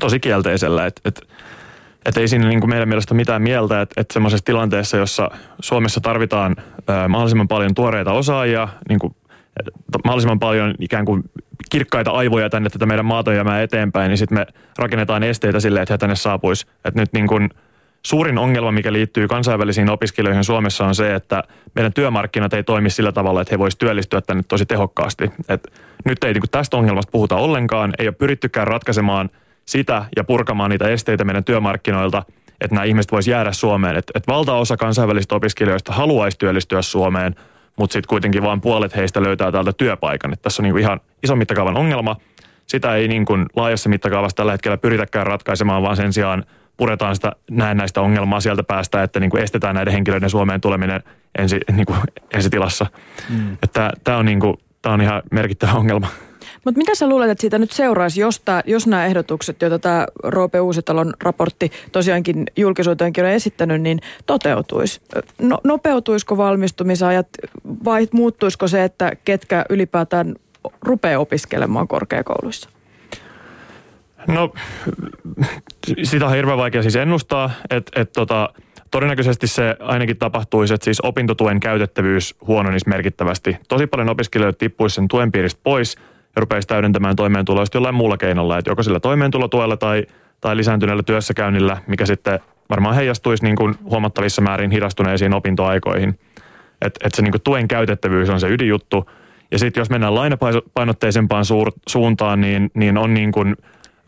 Tosi 0.01 0.21
kielteisellä. 0.21 0.87
Et, 0.87 1.01
et, 1.05 1.21
Että 2.07 2.21
ei 2.21 2.29
siinä 2.29 2.49
niin 2.49 2.61
kuin 2.61 2.71
meidän 2.71 2.89
mielestä 2.89 3.15
mitään 3.15 3.43
mieltä, 3.43 3.81
että, 3.81 4.01
että 4.01 4.13
semmoisessa 4.13 4.45
tilanteessa, 4.45 4.97
jossa 4.97 5.31
Suomessa 5.63 6.01
tarvitaan 6.01 6.57
ää, 6.89 7.09
mahdollisimman 7.09 7.49
paljon 7.49 7.75
tuoreita 7.75 8.13
osaajia, 8.13 8.69
niin 8.89 8.99
kuin, 8.99 9.15
mahdollisimman 10.05 10.39
paljon 10.39 10.75
ikään 10.81 11.05
kuin 11.05 11.23
kirkkaita 11.71 12.11
aivoja 12.11 12.51
tänne 12.51 12.71
tätä 12.71 12.87
meidän 12.87 13.05
maata 13.05 13.31
eteenpäin, 13.63 14.09
niin 14.09 14.19
sitten 14.19 14.39
me 14.39 14.47
rakennetaan 14.79 15.23
esteitä 15.23 15.61
sille, 15.61 15.83
että 15.83 15.95
he 15.95 15.99
tänne 15.99 16.17
saapuisi. 16.17 16.67
Että 16.85 17.01
nyt 17.01 17.13
niin 17.13 17.27
kuin 17.27 17.51
suurin 18.07 18.39
ongelma, 18.39 18.73
mikä 18.73 18.93
liittyy 18.93 19.29
kansainvälisiin 19.29 19.91
opiskelijoihin 19.91 20.45
Suomessa 20.45 20.87
on 20.87 20.95
se, 20.95 21.15
että 21.15 21.45
meidän 21.75 21.93
työmarkkinat 21.93 22.55
ei 22.55 22.65
toimi 22.65 22.91
sillä 22.91 23.13
tavalla, 23.13 23.41
että 23.41 23.55
he 23.55 23.59
voisivat 23.59 23.79
työllistyä 23.79 24.21
tänne 24.21 24.43
tosi 24.49 24.67
tehokkaasti. 24.67 25.33
Et 25.49 25.73
nyt 26.05 26.25
ei 26.25 26.33
niin 26.33 26.43
tästä 26.51 26.77
ongelmasta 26.77 27.11
puhuta 27.11 27.37
ollenkaan, 27.37 27.93
ei 27.99 28.09
ole 28.09 28.15
pyrittykään 28.15 28.67
ratkaisemaan 28.67 29.31
sitä 29.67 30.05
ja 30.17 30.25
purkamaan 30.25 30.71
niitä 30.71 30.89
esteitä 30.89 31.25
meidän 31.25 31.45
työmarkkinoilta, 31.45 32.23
että 32.61 32.75
nämä 32.75 32.85
ihmiset 32.85 33.13
voisivat 33.13 33.37
jäädä 33.37 33.53
Suomeen. 33.53 33.97
Et, 33.97 34.11
et 34.15 34.27
valtaosa 34.27 34.77
kansainvälisistä 34.77 35.35
opiskelijoista 35.35 35.93
haluaisi 35.93 36.39
työllistyä 36.39 36.83
Suomeen, 36.83 37.35
mutta 37.77 37.93
sitten 37.93 38.09
kuitenkin 38.09 38.43
vain 38.43 38.61
puolet 38.61 38.97
heistä 38.97 39.23
löytää 39.23 39.53
täältä 39.53 39.73
työpaikan. 39.73 40.33
Et 40.33 40.43
tässä 40.43 40.63
on 40.63 40.65
niin 40.65 40.79
ihan 40.79 41.01
iso 41.23 41.37
mittakaavan 41.37 41.77
ongelma. 41.77 42.17
Sitä 42.67 42.95
ei 42.95 43.09
niin 43.09 43.25
kuin 43.25 43.47
laajassa 43.57 43.89
mittakaavassa 43.89 44.37
tällä 44.37 44.53
hetkellä 44.53 44.77
pyritäkään 44.77 45.27
ratkaisemaan, 45.27 45.83
vaan 45.83 45.97
sen 45.97 46.13
sijaan 46.13 46.45
puretaan 46.77 47.15
sitä 47.15 47.33
näistä 47.51 48.01
ongelmaa 48.01 48.41
sieltä 48.41 48.63
päästä, 48.63 49.03
että 49.03 49.21
niin 49.21 49.31
kuin 49.31 49.43
estetään 49.43 49.75
näiden 49.75 49.93
henkilöiden 49.93 50.31
Suomeen 50.31 50.61
tuleminen 50.61 51.03
ensi, 51.39 51.61
niin 51.73 51.87
kuin 51.87 51.99
ensitilassa. 52.35 52.87
Mm. 53.31 53.57
Että 53.63 53.93
tämä 54.05 54.19
on, 54.19 54.27
niin 54.27 54.41
kuin, 54.41 54.57
tämä 54.83 54.95
on 54.95 55.01
ihan 55.01 55.23
merkittävä 55.31 55.73
ongelma. 55.73 56.07
Mutta 56.65 56.79
mitä 56.79 56.95
sä 56.95 57.09
luulet, 57.09 57.31
että 57.31 57.41
siitä 57.41 57.59
nyt 57.59 57.73
seuraisi, 57.73 58.21
jos, 58.21 58.41
tää, 58.41 58.63
jos 58.67 58.87
nämä 58.87 59.07
ehdotukset, 59.07 59.63
joita 59.63 59.79
tämä 59.79 60.07
Roope 60.25 60.61
Uusitalon 60.61 61.13
raportti 61.23 61.73
tosiaankin 61.93 62.47
julkisuuteenkin 62.57 63.25
on 63.25 63.31
esittänyt, 63.31 63.83
niin 63.83 63.99
toteutuisi? 64.27 65.01
No, 65.39 65.59
nopeutuisiko 65.65 66.37
valmistumisajat 66.37 67.29
vai 67.85 68.09
muuttuisiko 68.13 68.69
se, 68.69 68.85
että 68.85 69.13
ketkä 69.25 69.65
ylipäätään 69.71 70.35
rupeaa 70.83 71.21
opiskelemaan 71.21 71.89
korkeakouluissa? 71.89 72.69
No, 74.27 74.53
sitä 76.03 76.27
on 76.27 76.35
hirveän 76.35 76.59
vaikea 76.59 76.83
siis 76.83 76.97
ennustaa, 76.97 77.51
että 77.71 78.01
et 78.01 78.13
tota, 78.13 78.49
todennäköisesti 78.91 79.47
se 79.47 79.77
ainakin 79.81 80.17
tapahtuisi, 80.17 80.75
että 80.75 80.85
siis 80.85 81.01
opintotuen 81.01 81.61
käytettävyys 81.61 82.35
huononisi 82.47 82.89
merkittävästi. 82.89 83.57
Tosi 83.69 83.87
paljon 83.87 84.09
opiskelijoita 84.09 84.59
tippuisi 84.59 84.95
sen 84.95 85.09
tuen 85.09 85.33
piiristä 85.33 85.61
pois– 85.63 85.97
ja 86.37 86.41
rupeaisi 86.41 86.69
täydentämään 86.69 87.17
toimeentuloa 87.17 87.65
jollain 87.75 87.95
muulla 87.95 88.17
keinolla, 88.17 88.59
että 88.59 88.71
joko 88.71 88.83
sillä 88.83 89.01
toimeentulotuella 89.01 89.77
tai, 89.77 90.07
tai 90.41 90.57
lisääntyneellä 90.57 91.03
työssäkäynnillä, 91.03 91.77
mikä 91.87 92.07
sitten 92.07 92.41
varmaan 92.71 92.95
heijastuisi 92.95 93.45
niin 93.45 93.57
kuin 93.57 93.75
huomattavissa 93.85 94.43
määrin 94.43 94.71
hidastuneisiin 94.71 95.35
opintoaikoihin. 95.35 96.19
Että 96.83 97.07
et 97.07 97.15
se 97.15 97.23
niin 97.23 97.33
kuin 97.33 97.43
tuen 97.43 97.69
käytettävyys 97.69 98.31
on 98.31 98.41
se 98.41 98.49
ydinjuttu. 98.49 99.11
Ja 99.51 99.59
sitten 99.59 99.81
jos 99.81 99.91
mennään 99.91 100.15
lainapainotteisempaan 100.15 101.45
suur, 101.45 101.73
suuntaan, 101.89 102.41
niin, 102.41 102.71
niin 102.75 102.99
on 102.99 103.15
niin 103.15 103.33
kuin, 103.33 103.57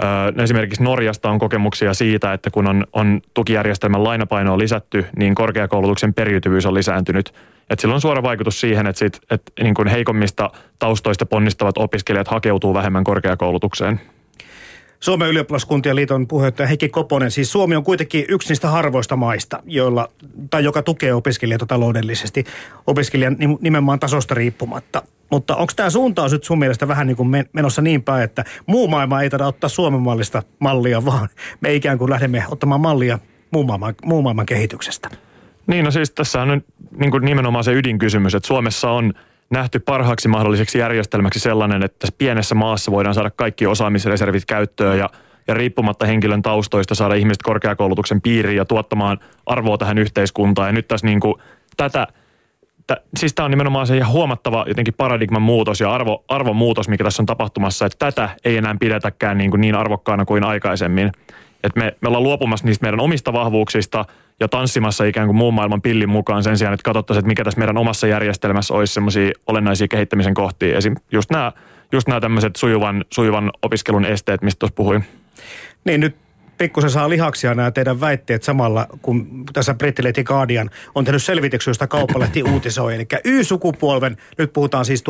ö, 0.03 0.43
esimerkiksi 0.43 0.83
Norjasta 0.83 1.31
on 1.31 1.39
kokemuksia 1.39 1.95
siitä, 1.95 2.33
että 2.33 2.51
kun 2.51 2.69
on, 2.69 2.85
on 2.93 3.21
tukijärjestelmän 3.35 4.05
lainapainoa 4.05 4.59
lisätty, 4.59 5.07
niin 5.17 5.35
korkeakoulutuksen 5.35 6.15
periytyvyys 6.15 6.67
on 6.67 6.75
lisääntynyt– 6.75 7.35
et 7.71 7.81
sillä 7.81 7.95
on 7.95 8.01
suora 8.01 8.23
vaikutus 8.23 8.61
siihen, 8.61 8.87
että, 8.87 8.99
sit, 8.99 9.21
että 9.31 9.53
niin 9.63 9.75
kuin 9.75 9.89
heikommista 9.89 10.51
taustoista 10.79 11.27
ponnistavat 11.27 11.79
opiskelijat 11.79 12.29
hakeutuu 12.29 12.75
vähemmän 12.75 13.05
korkeakoulutukseen. 13.05 14.01
Suomen 15.05 15.29
ylioppilaskuntien 15.29 15.97
liiton 15.97 16.27
puheenjohtaja 16.27 16.67
Heikki 16.67 16.89
Koponen, 16.89 17.31
siis 17.31 17.53
Suomi 17.53 17.77
on 17.77 17.85
kuitenkin 17.85 18.25
yksi 18.29 18.49
niistä 18.49 18.69
harvoista 18.69 19.17
maista, 19.17 19.63
joilla, 19.67 20.09
tai 20.51 20.65
joka 20.65 20.83
tukee 20.83 21.15
opiskelijoita 21.15 21.67
taloudellisesti 21.67 22.45
opiskelijan 22.87 23.37
nimenomaan 23.61 24.01
tasosta 24.01 24.35
riippumatta. 24.35 25.03
Mutta 25.31 25.57
onko 25.57 25.73
tämä 25.77 25.91
suuntaus 25.91 26.33
nyt 26.33 26.45
sun 26.45 26.59
mielestä 26.59 26.89
vähän 26.89 27.07
niin 27.07 27.17
kuin 27.17 27.47
menossa 27.53 27.83
niin 27.83 28.03
päin, 28.03 28.25
että 28.25 28.45
muu 28.67 28.89
maailma 28.89 29.23
ei 29.23 29.31
taida 29.31 29.47
ottaa 29.47 29.69
Suomen 29.69 30.01
mallista 30.01 30.43
mallia, 30.59 31.05
vaan 31.05 31.29
me 31.61 31.75
ikään 31.75 31.99
kuin 31.99 32.11
lähdemme 32.11 32.45
ottamaan 32.51 32.81
mallia 32.81 33.19
muun 33.51 33.67
maailman, 33.67 33.95
muun 34.05 34.25
maailman 34.25 34.47
kehityksestä? 34.47 35.11
Niin, 35.67 35.85
no 35.85 35.91
siis 35.91 36.11
tässä 36.11 36.43
on 36.43 36.49
nyt 36.49 36.65
niin 36.97 37.11
kuin 37.11 37.25
nimenomaan 37.25 37.65
se 37.65 37.73
ydinkysymys, 37.73 38.35
että 38.35 38.47
Suomessa 38.47 38.91
on 38.91 39.13
nähty 39.51 39.79
parhaaksi 39.79 40.29
mahdolliseksi 40.29 40.79
järjestelmäksi 40.79 41.41
sellainen, 41.41 41.83
että 41.83 41.99
tässä 41.99 42.15
pienessä 42.19 42.55
maassa 42.55 42.93
voidaan 42.93 43.15
saada 43.15 43.31
kaikki 43.31 43.67
osaamisreservit 43.67 44.45
käyttöön 44.45 44.99
ja, 44.99 45.11
ja 45.49 45.55
riippumatta 45.55 46.07
henkilön 46.07 46.43
taustoista 46.43 46.95
saada 46.95 47.15
ihmiset 47.15 47.43
korkeakoulutuksen 47.43 48.21
piiriin 48.21 48.57
ja 48.57 48.65
tuottamaan 48.65 49.19
arvoa 49.47 49.79
tähän 49.79 49.99
yhteiskuntaan. 49.99 50.69
Ja 50.69 50.73
nyt 50.73 50.89
tässä 50.89 51.07
niin 51.07 51.21
kuin 51.21 51.35
tätä, 51.77 52.07
tä, 52.87 52.97
siis 53.17 53.35
tämä 53.35 53.45
on 53.45 53.51
nimenomaan 53.51 53.87
se 53.87 54.01
huomattava 54.01 54.65
jotenkin 54.69 54.95
paradigman 54.95 55.43
muutos 55.43 55.81
ja 55.81 55.93
arvo, 55.93 56.25
arvon 56.29 56.57
muutos, 56.57 56.89
mikä 56.89 57.05
tässä 57.05 57.23
on 57.23 57.27
tapahtumassa, 57.27 57.87
että 57.87 57.99
tätä 57.99 58.29
ei 58.45 58.57
enää 58.57 58.77
pidetäkään 58.81 59.39
niin, 59.39 59.51
kuin 59.51 59.61
niin 59.61 59.75
arvokkaana 59.75 60.25
kuin 60.25 60.45
aikaisemmin. 60.45 61.13
Että 61.65 61.81
me, 61.81 61.97
me 62.01 62.09
ollaan 62.09 62.23
luopumassa 62.23 62.67
niistä 62.67 62.85
meidän 62.85 63.01
omista 63.01 63.33
vahvuuksista– 63.33 64.05
ja 64.41 64.49
tanssimassa 64.49 65.05
ikään 65.05 65.27
kuin 65.27 65.37
muun 65.37 65.55
maailman 65.55 65.83
pillin 65.83 66.09
mukaan 66.09 66.43
sen 66.43 66.59
sijaan, 66.59 66.75
että 66.75 66.85
katsottaisiin, 66.85 67.21
että 67.21 67.29
mikä 67.29 67.45
tässä 67.45 67.59
meidän 67.59 67.79
omassa 67.79 68.07
järjestelmässä 68.07 68.75
olisi 68.75 68.95
semmoisia 68.95 69.33
olennaisia 69.47 69.89
kehittämisen 69.89 70.35
kohtia. 70.35 70.77
Esim. 70.77 70.95
just 71.13 71.31
nämä, 71.31 71.53
just 71.93 72.09
nämä 72.09 72.21
tämmöiset 72.21 72.57
sujuvan, 72.57 73.05
sujuvan 73.11 73.51
opiskelun 73.63 74.05
esteet, 74.05 74.43
mistä 74.43 74.59
tuossa 74.59 74.75
puhuin. 74.75 75.05
Niin 75.85 76.01
nyt 76.01 76.17
pikkusen 76.59 76.91
saa 76.91 77.09
lihaksia 77.09 77.55
nämä 77.55 77.71
teidän 77.71 78.01
väitteet 78.01 78.43
samalla, 78.43 78.87
kun 79.03 79.45
tässä 79.53 79.75
brittilehti 79.75 80.25
Guardian 80.25 80.71
on 80.95 81.05
tehnyt 81.05 81.23
selvityksen, 81.23 81.71
josta 81.71 81.87
kauppalehti 81.87 82.43
uutisoi. 82.53 82.95
Eli 82.95 83.07
Y-sukupolven, 83.25 84.17
nyt 84.39 84.53
puhutaan 84.53 84.85
siis 84.85 85.05
1980-1995 85.05 85.07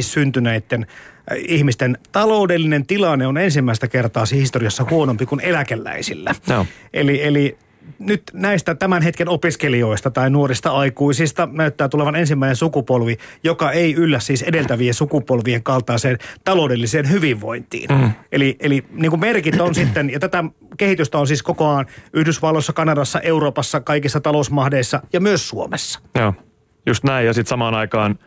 syntyneiden 0.00 0.86
äh, 1.30 1.36
ihmisten 1.38 1.98
taloudellinen 2.12 2.86
tilanne 2.86 3.26
on 3.26 3.38
ensimmäistä 3.38 3.88
kertaa 3.88 4.26
siis 4.26 4.40
historiassa 4.40 4.86
huonompi 4.90 5.26
kuin 5.26 5.40
eläkeläisillä. 5.40 6.34
No. 6.48 6.66
Eli, 6.92 7.22
eli 7.22 7.58
nyt 7.98 8.22
näistä 8.32 8.74
tämän 8.74 9.02
hetken 9.02 9.28
opiskelijoista 9.28 10.10
tai 10.10 10.30
nuorista 10.30 10.70
aikuisista 10.70 11.48
näyttää 11.52 11.88
tulevan 11.88 12.16
ensimmäinen 12.16 12.56
sukupolvi, 12.56 13.16
joka 13.44 13.72
ei 13.72 13.94
yllä 13.94 14.20
siis 14.20 14.42
edeltävien 14.42 14.94
sukupolvien 14.94 15.62
kaltaiseen 15.62 16.18
taloudelliseen 16.44 17.10
hyvinvointiin. 17.10 17.90
Mm. 17.98 18.10
Eli, 18.32 18.56
eli 18.60 18.84
niin 18.90 19.10
kuin 19.10 19.20
merkit 19.20 19.60
on 19.60 19.74
sitten, 19.74 20.10
ja 20.10 20.20
tätä 20.20 20.44
kehitystä 20.76 21.18
on 21.18 21.26
siis 21.26 21.42
koko 21.42 21.68
ajan 21.68 21.86
Yhdysvalloissa, 22.12 22.72
Kanadassa, 22.72 23.20
Euroopassa, 23.20 23.80
kaikissa 23.80 24.20
talousmahdeissa 24.20 25.00
ja 25.12 25.20
myös 25.20 25.48
Suomessa. 25.48 26.00
Joo, 26.14 26.34
just 26.86 27.04
näin. 27.04 27.26
Ja 27.26 27.32
sitten 27.32 27.48
samaan 27.48 27.74
aikaan 27.74 28.18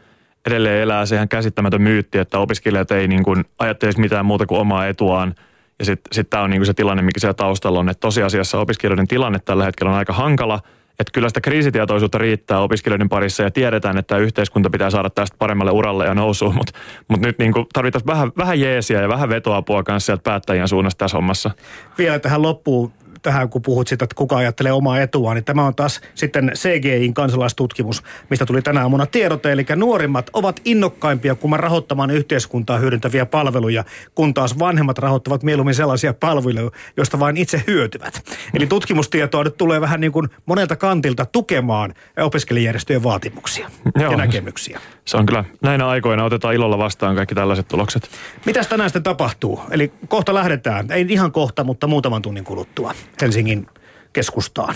edelleen 0.45 0.81
elää 0.81 1.05
se 1.05 1.15
ihan 1.15 1.29
käsittämätön 1.29 1.81
myytti, 1.81 2.17
että 2.17 2.39
opiskelijat 2.39 2.91
ei 2.91 3.07
niin 3.07 3.23
kuin 3.23 3.45
ajattelisi 3.59 3.99
mitään 3.99 4.25
muuta 4.25 4.45
kuin 4.45 4.61
omaa 4.61 4.87
etuaan– 4.87 5.35
ja 5.79 5.85
sitten 5.85 6.09
sit 6.11 6.29
tämä 6.29 6.43
on 6.43 6.49
niinku 6.49 6.65
se 6.65 6.73
tilanne, 6.73 7.03
mikä 7.03 7.19
siellä 7.19 7.33
taustalla 7.33 7.79
on, 7.79 7.89
että 7.89 8.01
tosiasiassa 8.01 8.59
opiskelijoiden 8.59 9.07
tilanne 9.07 9.39
tällä 9.39 9.65
hetkellä 9.65 9.91
on 9.91 9.97
aika 9.97 10.13
hankala. 10.13 10.59
Että 10.99 11.11
kyllä 11.13 11.29
sitä 11.29 11.41
kriisitietoisuutta 11.41 12.17
riittää 12.17 12.59
opiskelijoiden 12.59 13.09
parissa 13.09 13.43
ja 13.43 13.51
tiedetään, 13.51 13.97
että 13.97 14.17
yhteiskunta 14.17 14.69
pitää 14.69 14.89
saada 14.89 15.09
tästä 15.09 15.35
paremmalle 15.39 15.71
uralle 15.71 16.05
ja 16.05 16.13
nousuun, 16.13 16.55
mutta 16.55 16.73
mut 17.07 17.21
nyt 17.21 17.39
niinku 17.39 17.67
tarvitaan 17.73 18.05
vähän, 18.07 18.31
vähän 18.37 18.59
jeesiä 18.59 19.01
ja 19.01 19.09
vähän 19.09 19.29
vetoapua 19.29 19.83
kanssa 19.83 20.05
sieltä 20.05 20.23
päättäjien 20.23 20.67
suunnasta 20.67 20.97
tässä 20.97 21.17
hommassa. 21.17 21.51
Vielä 21.97 22.19
tähän 22.19 22.41
loppuun 22.41 22.91
tähän, 23.21 23.49
kun 23.49 23.61
puhut 23.61 23.87
siitä, 23.87 24.03
että 24.03 24.15
kuka 24.15 24.37
ajattelee 24.37 24.71
omaa 24.71 25.01
etua, 25.01 25.33
niin 25.33 25.45
tämä 25.45 25.65
on 25.65 25.75
taas 25.75 26.01
sitten 26.15 26.51
CGIin 26.55 27.13
kansalaistutkimus, 27.13 28.03
mistä 28.29 28.45
tuli 28.45 28.61
tänä 28.61 28.81
aamuna 28.81 29.05
tiedote. 29.05 29.51
Eli 29.51 29.65
nuorimmat 29.75 30.29
ovat 30.33 30.61
innokkaimpia 30.65 31.35
kuin 31.35 31.59
rahoittamaan 31.59 32.11
yhteiskuntaa 32.11 32.77
hyödyntäviä 32.77 33.25
palveluja, 33.25 33.83
kun 34.15 34.33
taas 34.33 34.59
vanhemmat 34.59 34.97
rahoittavat 34.97 35.43
mieluummin 35.43 35.75
sellaisia 35.75 36.13
palveluja, 36.13 36.71
joista 36.97 37.19
vain 37.19 37.37
itse 37.37 37.63
hyötyvät. 37.67 38.21
Eli 38.53 38.67
tutkimustietoa 38.67 39.43
nyt 39.43 39.57
tulee 39.57 39.81
vähän 39.81 40.01
niin 40.01 40.11
kuin 40.11 40.29
monelta 40.45 40.75
kantilta 40.75 41.25
tukemaan 41.25 41.93
opiskelijärjestöjen 42.17 43.03
vaatimuksia 43.03 43.69
Joo. 43.99 44.11
ja 44.11 44.17
näkemyksiä. 44.17 44.79
Se 45.05 45.17
on 45.17 45.25
kyllä, 45.25 45.43
näinä 45.61 45.87
aikoina 45.87 46.23
otetaan 46.23 46.53
ilolla 46.53 46.77
vastaan 46.77 47.15
kaikki 47.15 47.35
tällaiset 47.35 47.67
tulokset. 47.67 48.09
Mitäs 48.45 48.67
tänään 48.67 48.89
sitten 48.89 49.03
tapahtuu? 49.03 49.61
Eli 49.71 49.91
kohta 50.07 50.33
lähdetään, 50.33 50.91
ei 50.91 51.05
ihan 51.09 51.31
kohta, 51.31 51.63
mutta 51.63 51.87
muutaman 51.87 52.21
tunnin 52.21 52.43
kuluttua. 52.43 52.93
Helsingin 53.21 53.67
keskustaan. 54.13 54.75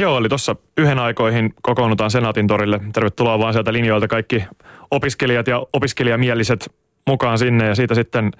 Joo, 0.00 0.18
eli 0.18 0.28
tuossa 0.28 0.56
yhden 0.76 0.98
aikoihin 0.98 1.54
kokoonnutaan 1.62 2.10
Senaatin 2.10 2.46
torille. 2.46 2.80
Tervetuloa 2.92 3.38
vaan 3.38 3.52
sieltä 3.52 3.72
linjoilta 3.72 4.08
kaikki 4.08 4.44
opiskelijat 4.90 5.46
ja 5.46 5.66
opiskelijamieliset 5.72 6.72
mukaan 7.06 7.38
sinne 7.38 7.66
ja 7.66 7.74
siitä 7.74 7.94
sitten 7.94 8.30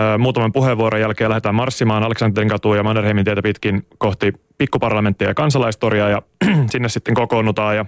ö, 0.00 0.18
muutaman 0.18 0.52
puheenvuoron 0.52 1.00
jälkeen 1.00 1.30
lähdetään 1.30 1.54
marssimaan 1.54 2.02
Aleksanterin 2.02 2.48
katuun 2.48 2.76
ja 2.76 2.82
Mannerheimin 2.82 3.24
tietä 3.24 3.42
pitkin 3.42 3.86
kohti 3.98 4.32
pikkuparlamenttia 4.58 5.28
ja 5.28 5.34
kansalaistoria 5.34 6.08
ja 6.08 6.22
sinne 6.72 6.88
sitten 6.88 7.14
kokoonnutaan 7.14 7.76
ja, 7.76 7.86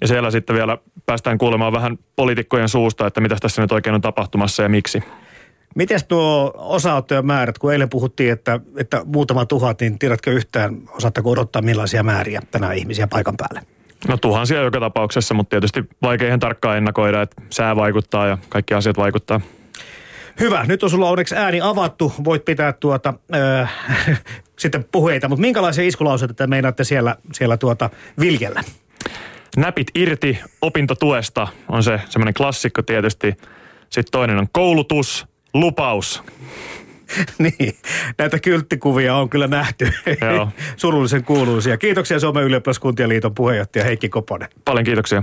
ja 0.00 0.08
siellä 0.08 0.30
sitten 0.30 0.56
vielä 0.56 0.78
päästään 1.06 1.38
kuulemaan 1.38 1.72
vähän 1.72 1.98
poliitikkojen 2.16 2.68
suusta, 2.68 3.06
että 3.06 3.20
mitä 3.20 3.36
tässä 3.40 3.62
nyt 3.62 3.72
oikein 3.72 3.94
on 3.94 4.00
tapahtumassa 4.00 4.62
ja 4.62 4.68
miksi. 4.68 5.02
Miten 5.74 6.00
tuo 6.08 6.52
osaottojen 6.54 7.26
määrät, 7.26 7.58
kun 7.58 7.72
eilen 7.72 7.88
puhuttiin, 7.88 8.32
että, 8.32 8.60
että 8.76 9.02
muutama 9.04 9.46
tuhat, 9.46 9.80
niin 9.80 9.98
tiedätkö 9.98 10.30
yhtään, 10.30 10.76
osaatteko 10.88 11.30
odottaa 11.30 11.62
millaisia 11.62 12.02
määriä 12.02 12.40
tänään 12.50 12.76
ihmisiä 12.76 13.06
paikan 13.06 13.36
päälle? 13.36 13.66
No 14.08 14.16
tuhansia 14.16 14.62
joka 14.62 14.80
tapauksessa, 14.80 15.34
mutta 15.34 15.50
tietysti 15.50 15.84
vaikea 16.02 16.26
ihan 16.28 16.40
tarkkaan 16.40 16.78
ennakoida, 16.78 17.22
että 17.22 17.42
sää 17.50 17.76
vaikuttaa 17.76 18.26
ja 18.26 18.38
kaikki 18.48 18.74
asiat 18.74 18.96
vaikuttaa. 18.96 19.40
Hyvä, 20.40 20.64
nyt 20.68 20.82
on 20.82 20.90
sulla 20.90 21.08
onneksi 21.08 21.34
ääni 21.34 21.60
avattu, 21.60 22.12
voit 22.24 22.44
pitää 22.44 22.72
tuota, 22.72 23.14
äh, 23.34 23.72
sitten 24.58 24.84
puheita, 24.92 25.28
mutta 25.28 25.40
minkälaisia 25.40 25.84
iskulauseita 25.84 26.34
te 26.34 26.46
meinaatte 26.46 26.84
siellä, 26.84 27.16
siellä 27.32 27.56
tuota 27.56 27.90
viljellä? 28.20 28.64
Näpit 29.56 29.86
irti 29.94 30.38
opintotuesta 30.62 31.48
on 31.68 31.82
se 31.82 32.00
semmoinen 32.08 32.34
klassikko 32.34 32.82
tietysti. 32.82 33.34
Sitten 33.90 34.12
toinen 34.12 34.38
on 34.38 34.46
koulutus, 34.52 35.26
lupaus. 35.54 36.22
niin, 37.38 37.74
näitä 38.18 38.38
kylttikuvia 38.38 39.16
on 39.16 39.28
kyllä 39.28 39.46
nähty. 39.46 39.88
Joo. 40.20 40.48
Surullisen 40.76 41.24
kuuluisia. 41.24 41.76
Kiitoksia 41.76 42.20
Suomen 42.20 42.44
ylioppilaskuntien 42.44 43.08
liiton 43.08 43.34
puheenjohtaja 43.34 43.84
Heikki 43.84 44.08
Koponen. 44.08 44.48
Paljon 44.64 44.84
kiitoksia. 44.84 45.22